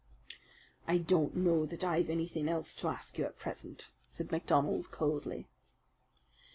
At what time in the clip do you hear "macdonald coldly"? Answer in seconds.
4.31-5.45